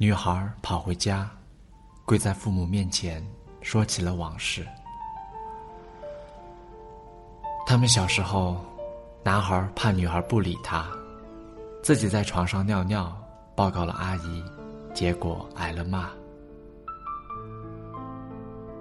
[0.00, 1.28] 女孩跑回家，
[2.04, 3.20] 跪在父母面前，
[3.62, 4.64] 说起了往事。
[7.66, 8.64] 他们小时候，
[9.24, 10.86] 男孩怕女孩不理他，
[11.82, 13.12] 自己在床上尿尿，
[13.56, 14.44] 报告了阿姨，
[14.94, 16.08] 结果挨了骂。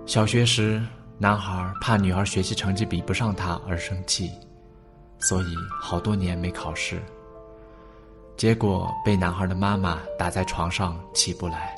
[0.06, 0.80] 小学时，
[1.18, 4.32] 男孩怕女孩学习成绩比不上他而生气，
[5.18, 7.02] 所以好多年没考试。
[8.38, 11.76] 结果被男孩的妈妈打在床上起不来。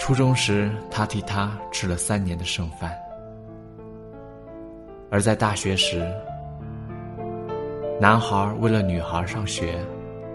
[0.00, 2.90] 初中时，他替他吃了三年的剩饭；
[5.10, 6.04] 而在大学时，
[8.00, 9.78] 男孩为了女孩上学，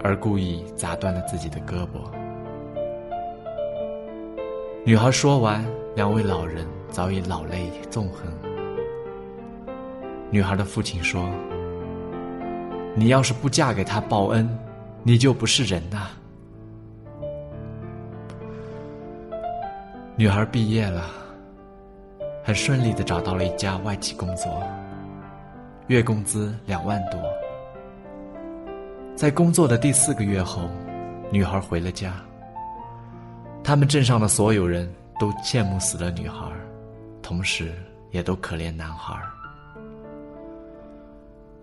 [0.01, 2.09] 而故意砸断了自己的胳膊。
[4.85, 5.63] 女孩说完，
[5.97, 8.31] 两位老人早已老泪纵横。
[10.31, 11.29] 女孩的父亲说。
[12.99, 14.45] 你要是不嫁给他报恩，
[15.03, 16.09] 你就不是人呐。
[20.17, 21.09] 女孩毕业了，
[22.43, 24.61] 很顺利的找到了一家外企工作，
[25.87, 27.17] 月工资两万多。
[29.15, 30.69] 在工作的第四个月后，
[31.31, 32.13] 女孩回了家。
[33.63, 36.51] 他们镇上的所有人都羡慕死了女孩，
[37.21, 37.73] 同时
[38.11, 39.17] 也都可怜男孩。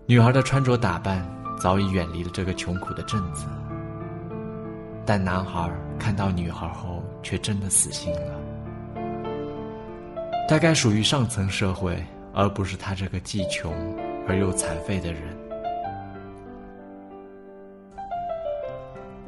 [0.09, 1.21] 女孩的穿着打扮
[1.59, 3.45] 早已远离了这个穷苦的镇子，
[5.05, 5.69] 但男孩
[5.99, 9.01] 看到女孩后却真的死心了。
[10.47, 12.01] 大概属于上层社会，
[12.33, 13.73] 而不是他这个既穷
[14.29, 15.23] 而又残废的人。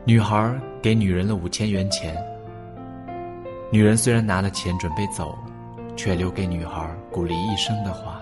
[0.05, 2.15] 女孩给女人了五千元钱，
[3.69, 5.37] 女人虽然拿了钱准备走，
[5.97, 8.21] 却留给女孩鼓励一生的话。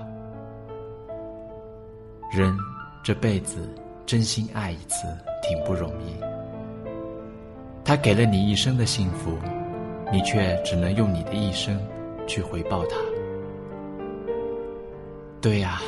[2.29, 2.57] 人
[3.03, 3.73] 这辈子
[4.05, 5.07] 真心爱一次
[5.41, 6.13] 挺不容易。
[7.83, 9.37] 他给了你一生的幸福，
[10.11, 11.79] 你却只能用你的一生
[12.27, 12.97] 去回报他。
[15.39, 15.79] 对呀，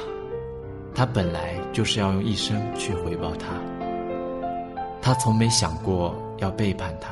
[0.95, 3.47] 他本来就是要用一生去回报他。
[5.01, 7.09] 他从没想过要背叛他。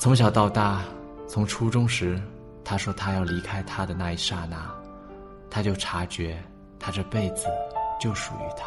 [0.00, 0.82] 从小到大，
[1.28, 2.20] 从初中时
[2.64, 4.56] 他说他要离开他的那一刹那，
[5.48, 6.36] 他就察觉。
[6.84, 7.46] 他这辈子
[7.98, 8.66] 就属于他。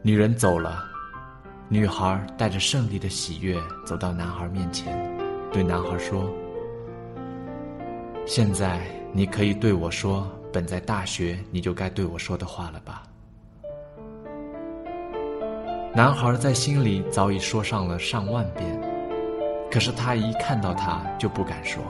[0.00, 0.84] 女人走了，
[1.68, 4.96] 女孩带着胜利的喜悦走到男孩面前，
[5.52, 6.30] 对男孩说
[8.24, 8.80] ：“现在
[9.12, 13.02] 你可以对我说本在大学你就该对我说的话了吧？”
[15.92, 18.80] 男孩在心里早已说上了上万遍，
[19.68, 21.82] 可是他一看到她就不敢说。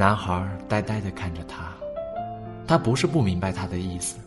[0.00, 1.74] 男孩呆呆的看着他，
[2.66, 4.18] 他不是不明白他的意思，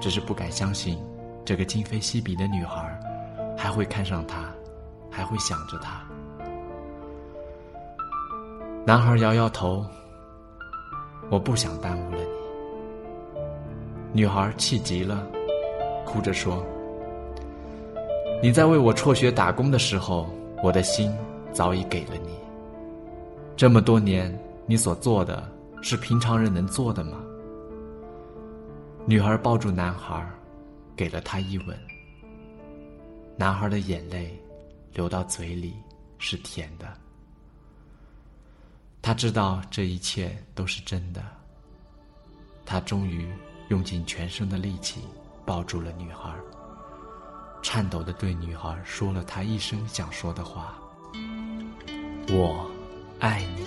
[0.00, 0.98] 只是不敢相信
[1.44, 2.98] 这个今非昔比的女孩
[3.58, 4.38] 还会看上他，
[5.10, 6.02] 还会想着他。
[8.86, 9.84] 男孩摇摇头，
[11.28, 12.30] 我不想耽误了你。
[14.14, 15.26] 女孩气急了，
[16.06, 16.64] 哭着说
[18.42, 20.26] ：“你在为我辍学打工的时候，
[20.62, 21.14] 我的心
[21.52, 22.30] 早已给了你，
[23.58, 24.34] 这么多年。”
[24.70, 25.50] 你所做的
[25.82, 27.20] 是平常人能做的吗？
[29.04, 30.24] 女孩抱住男孩，
[30.94, 31.76] 给了他一吻。
[33.36, 34.40] 男孩的眼泪
[34.92, 35.74] 流到嘴里
[36.18, 36.86] 是甜的。
[39.02, 41.20] 他知道这一切都是真的。
[42.64, 43.28] 他终于
[43.70, 45.00] 用尽全身的力气
[45.44, 46.32] 抱住了女孩，
[47.60, 50.78] 颤抖的对女孩说了他一生想说的话
[52.30, 52.70] ：“我
[53.18, 53.66] 爱你。”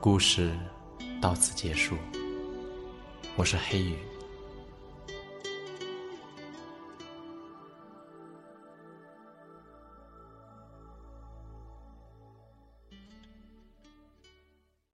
[0.00, 0.52] 故事
[1.20, 1.96] 到此结束。
[3.34, 4.07] 我是黑雨。